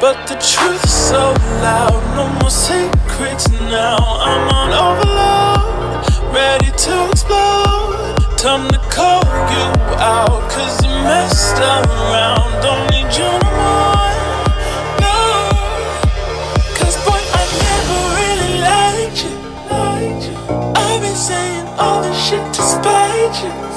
[0.00, 3.96] But the truth's so loud, no more secrets now.
[3.98, 8.16] I'm on overload, ready to explode.
[8.36, 9.22] Time to call
[9.54, 9.66] you
[10.02, 12.50] out, cause you messed around.
[12.60, 14.10] Don't need you no more.
[14.98, 15.18] No,
[16.78, 19.34] cause boy, I never really liked you.
[20.74, 23.71] I've been saying all this shit to spite you.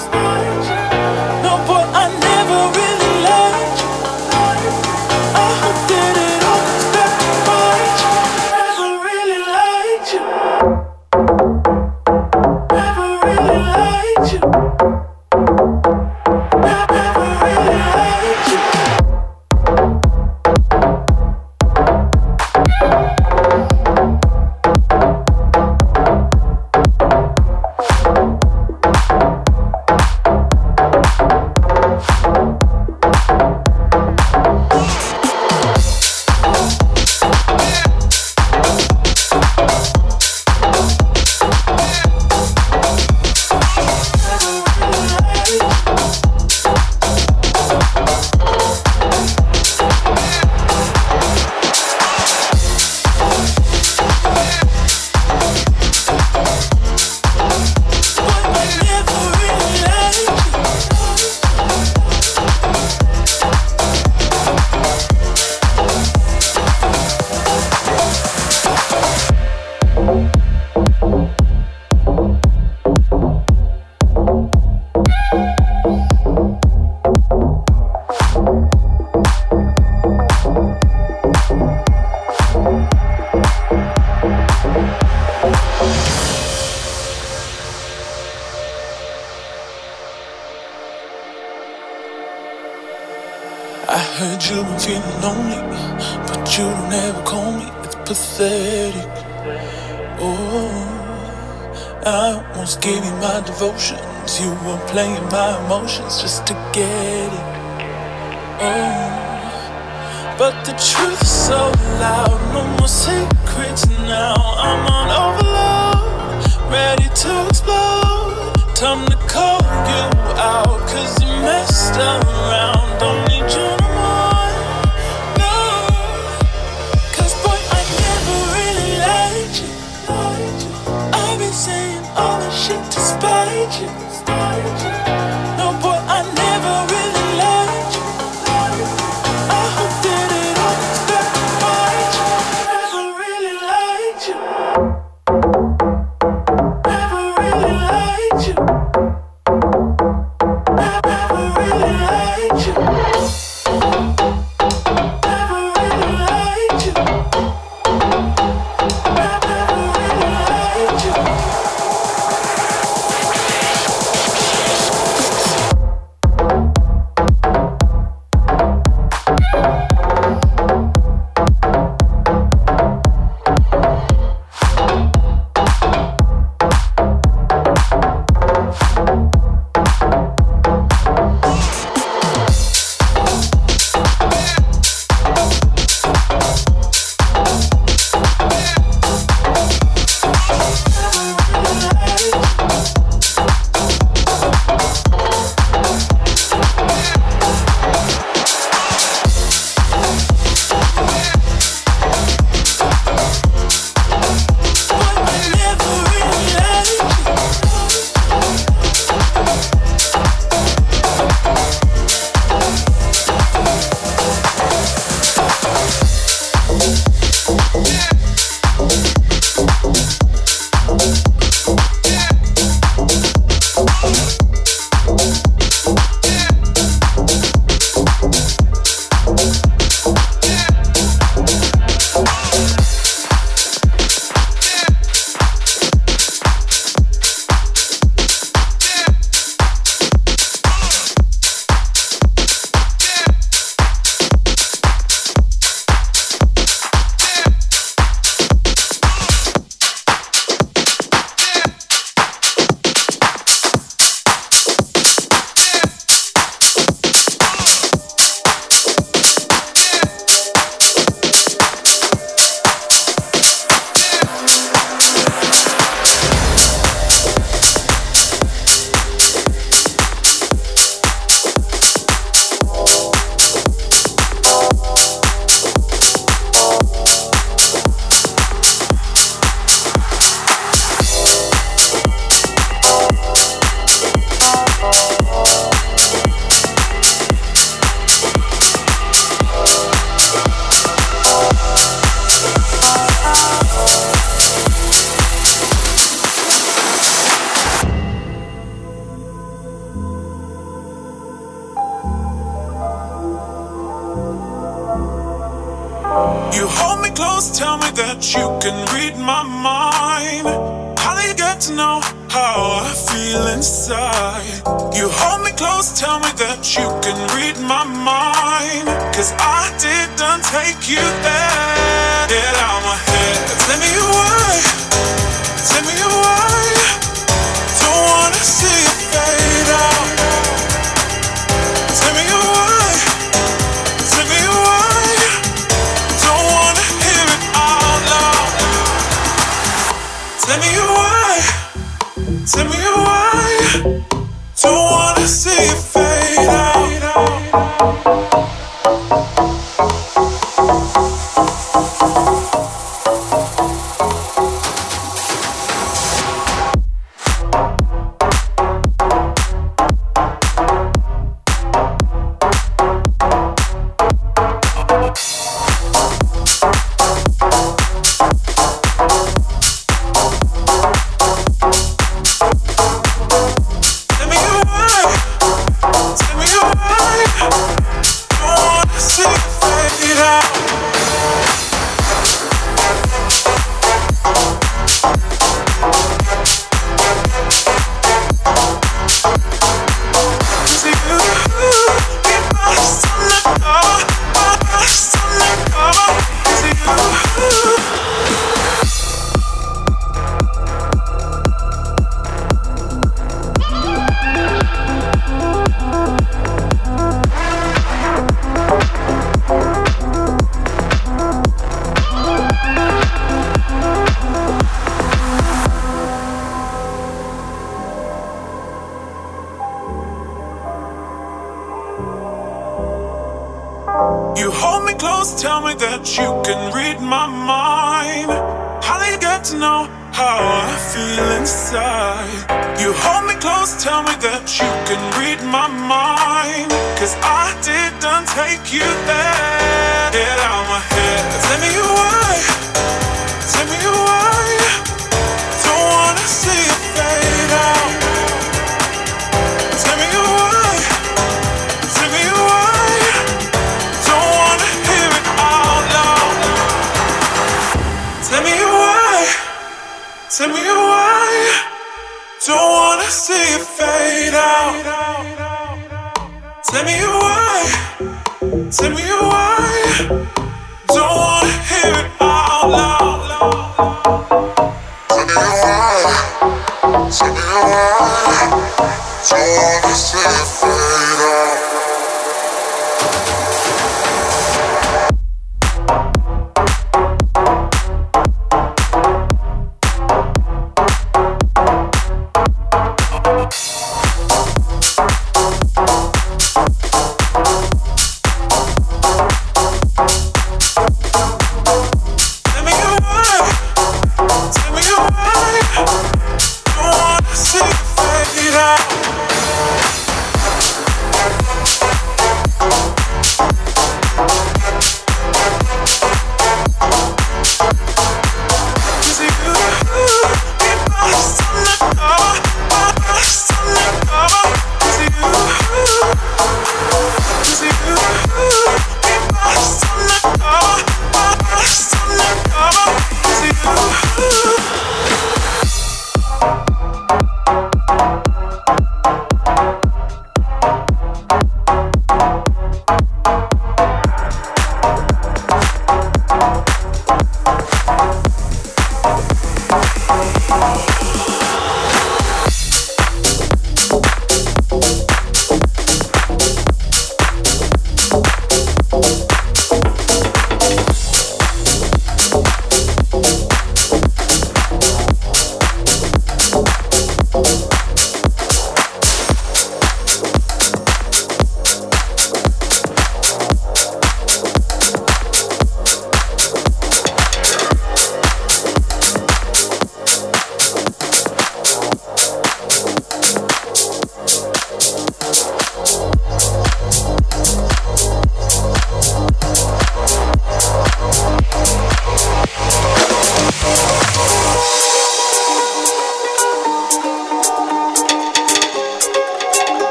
[105.36, 106.54] my emotions just to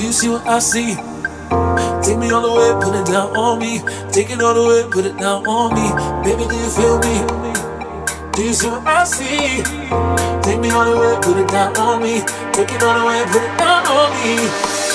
[0.00, 0.94] Do you see what I see?
[2.02, 3.80] Take me all the way, put it down on me.
[4.10, 5.92] Take it all the way, put it down on me.
[6.24, 7.20] Baby, do you feel me?
[8.32, 9.60] Do you see what I see?
[10.40, 12.22] Take me all the way, put it down on me.
[12.56, 14.89] Take it all the way, put it down on me.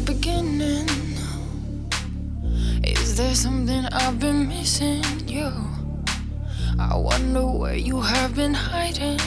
[0.00, 0.86] beginning.
[2.84, 5.02] Is there something I've been missing?
[5.26, 5.50] You,
[6.78, 9.18] I wonder where you have been hiding.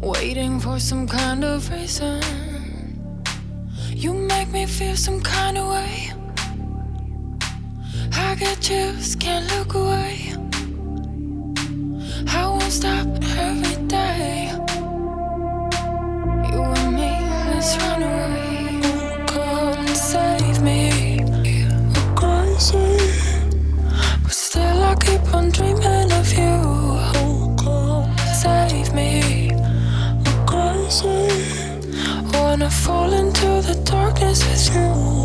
[0.00, 2.20] Waiting for some kind of reason.
[3.90, 6.12] You make me feel some kind of way.
[8.12, 10.32] I get chills, can't look away.
[12.28, 13.06] I won't stop
[13.38, 14.52] every day.
[16.50, 17.10] You and me,
[17.50, 17.95] let's run.
[32.58, 35.15] wanna fall into the darkness with you.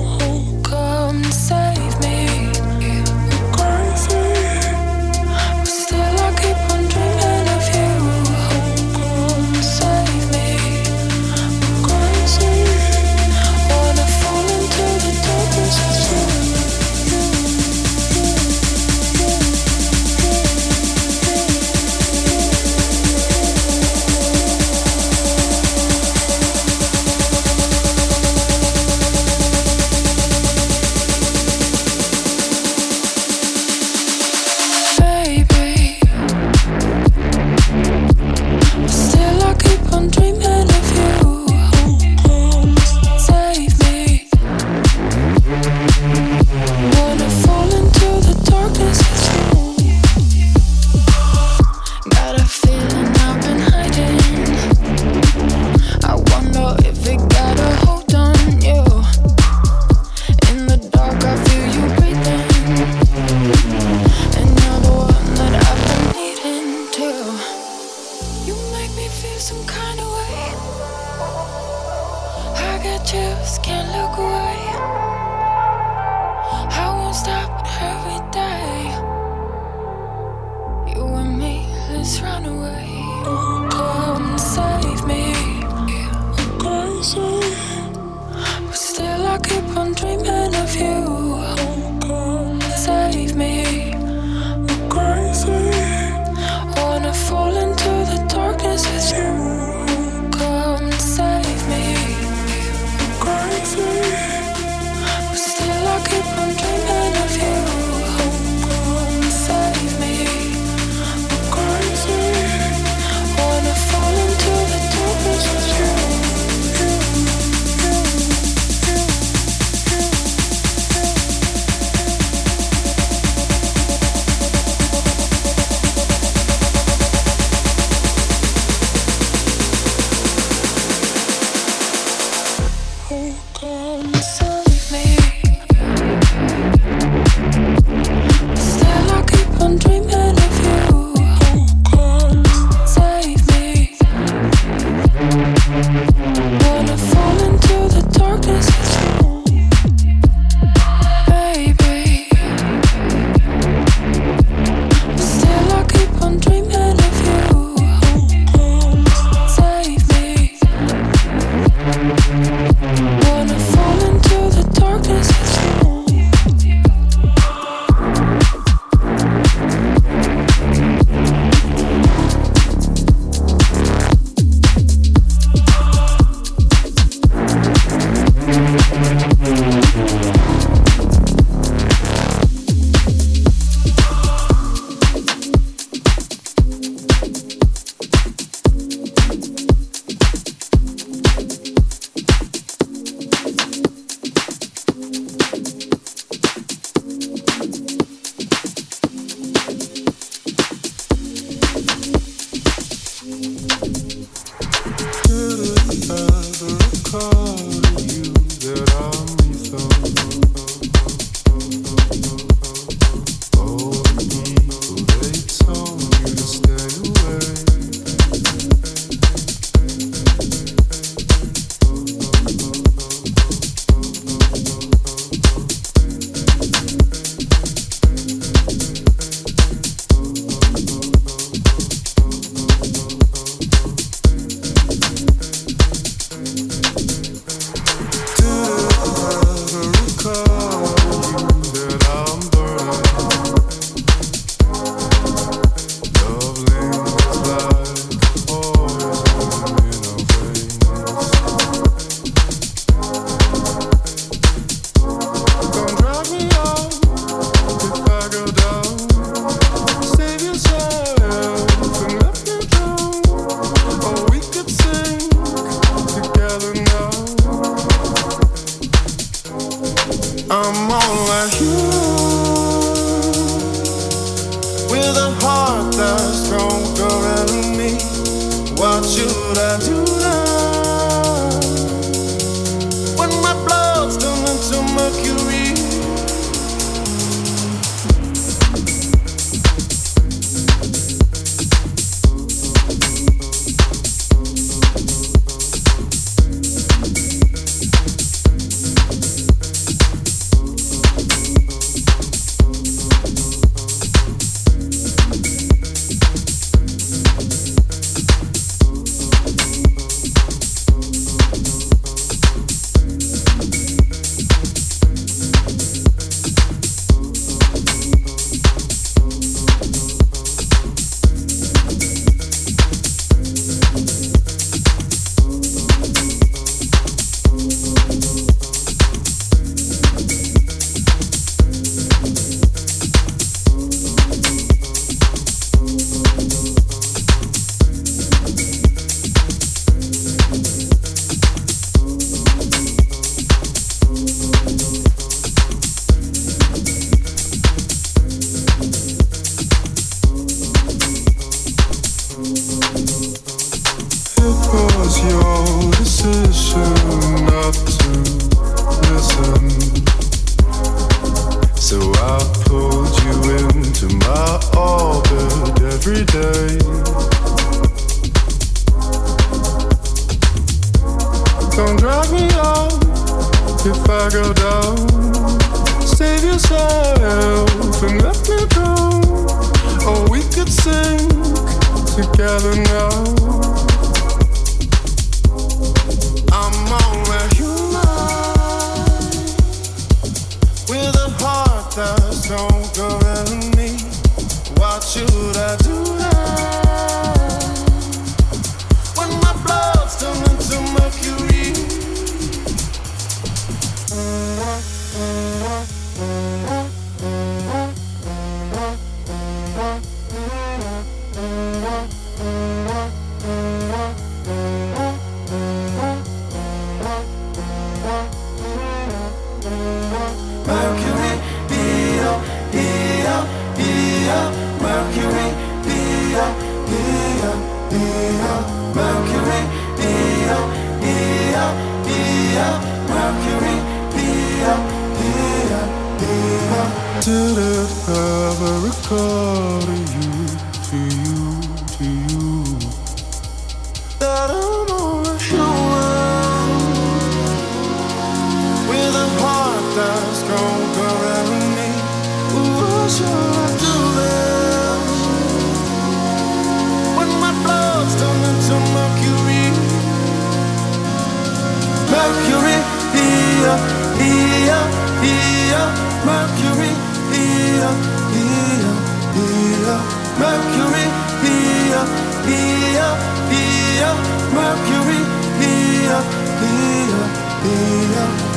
[462.21, 462.77] Mercury,
[463.17, 463.77] here,
[464.21, 464.83] here,
[465.25, 465.87] here,
[466.23, 466.93] Mercury,
[467.33, 467.93] here,
[468.35, 468.93] here,
[469.33, 469.99] here,
[470.37, 471.07] Mercury,
[471.41, 472.05] here,
[472.45, 473.13] here,
[473.49, 474.15] here,
[474.53, 475.21] Mercury,
[475.57, 476.21] here,
[476.61, 477.25] here,
[477.63, 478.50] here.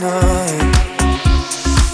[0.00, 0.72] night.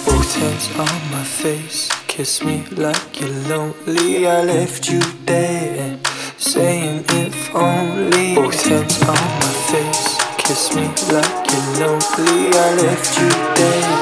[0.05, 4.27] Both hands on my face, kiss me like you're lonely.
[4.27, 5.99] I left you there,
[6.37, 8.35] saying if only.
[8.35, 12.51] Both hands on my face, kiss me like you're lonely.
[12.53, 14.02] I left you there.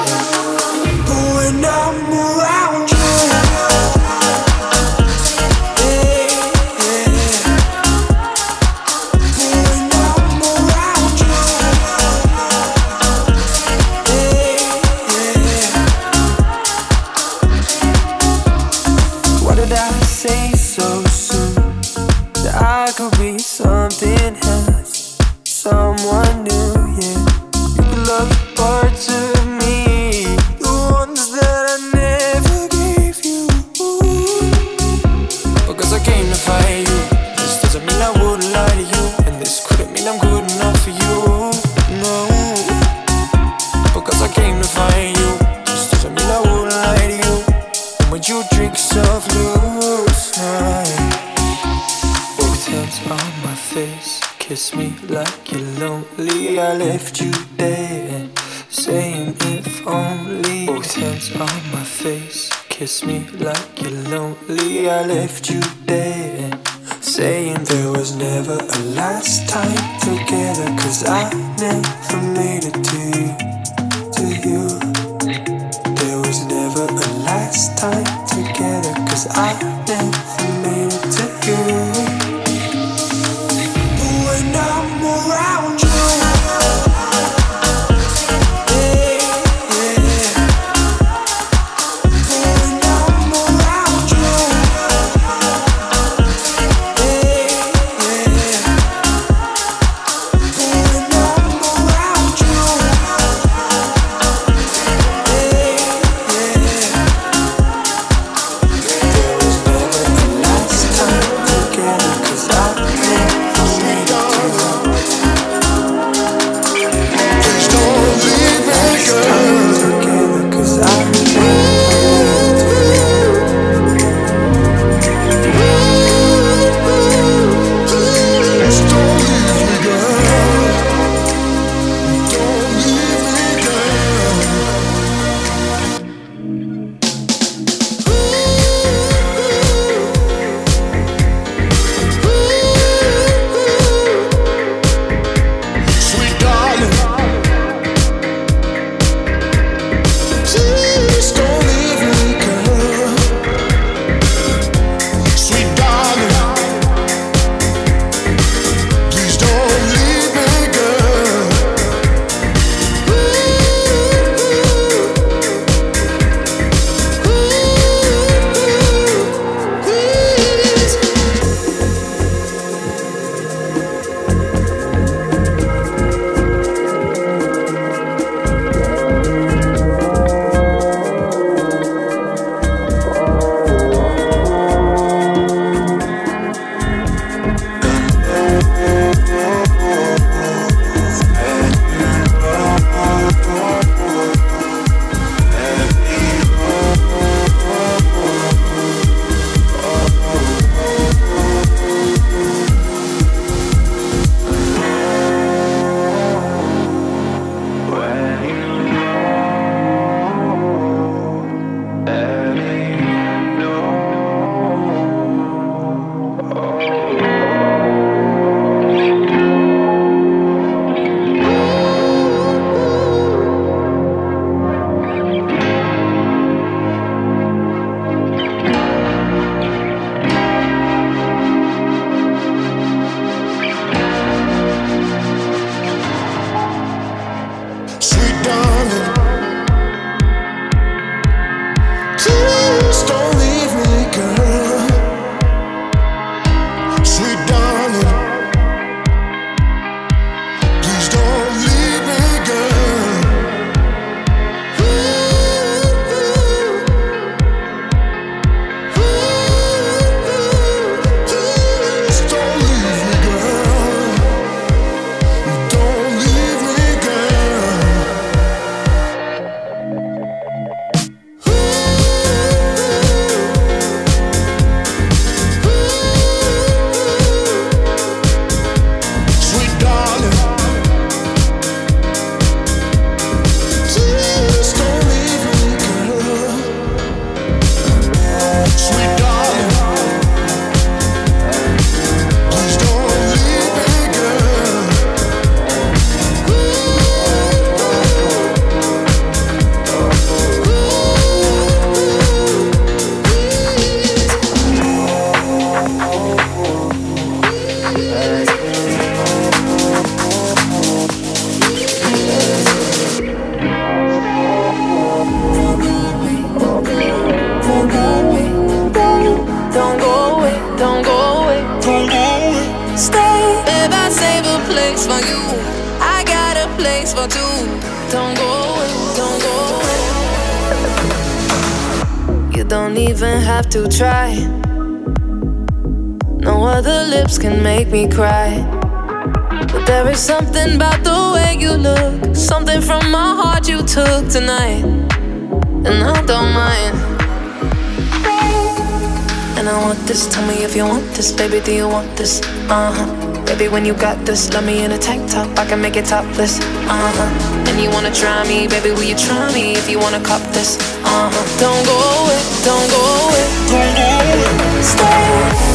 [353.91, 354.53] you got this.
[354.53, 356.59] Love me in a tank top, I can make it topless.
[356.59, 357.69] Uh huh.
[357.69, 358.91] And you wanna try me, baby?
[358.91, 360.77] Will you try me if you wanna cop this?
[361.03, 361.59] Uh huh.
[361.59, 364.83] Don't go away, don't go away, don't go away.
[364.83, 365.70] Stay.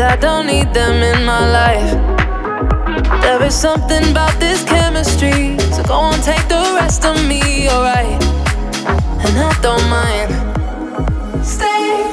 [0.00, 1.90] I don't need them in my life.
[3.20, 8.22] There is something about this chemistry, so go on, take the rest of me, alright.
[9.24, 10.30] And I don't mind.
[11.44, 12.10] Stay.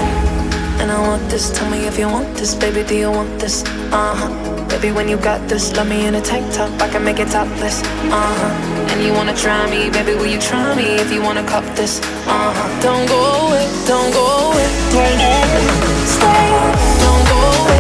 [0.80, 1.49] And I want this.
[1.57, 2.84] Tell me if you want this, baby.
[2.84, 3.64] Do you want this?
[3.91, 4.68] Uh huh.
[4.68, 6.69] Baby, when you got this, love me in a tank top.
[6.81, 7.81] I can make it topless.
[7.84, 8.91] Uh huh.
[8.91, 10.14] And you wanna try me, baby?
[10.14, 11.99] Will you try me if you wanna cop this?
[12.27, 12.81] Uh huh.
[12.81, 13.65] Don't go away.
[13.88, 14.68] Don't go away.
[14.91, 15.65] Don't go away.
[16.15, 16.47] Stay.
[17.03, 17.76] Don't go away.